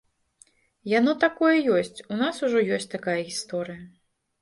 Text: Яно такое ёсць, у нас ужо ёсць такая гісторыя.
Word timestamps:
Яно 0.99 1.11
такое 1.25 1.55
ёсць, 1.77 1.99
у 2.11 2.19
нас 2.25 2.43
ужо 2.51 2.67
ёсць 2.81 2.93
такая 2.97 3.19
гісторыя. 3.33 3.83